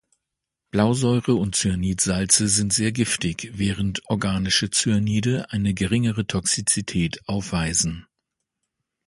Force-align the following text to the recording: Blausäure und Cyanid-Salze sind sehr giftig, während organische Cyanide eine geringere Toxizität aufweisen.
Blausäure 0.71 1.35
und 1.35 1.53
Cyanid-Salze 1.53 2.47
sind 2.47 2.73
sehr 2.73 2.91
giftig, 2.91 3.51
während 3.53 4.03
organische 4.09 4.71
Cyanide 4.71 5.51
eine 5.51 5.75
geringere 5.75 6.25
Toxizität 6.25 7.21
aufweisen. 7.27 8.07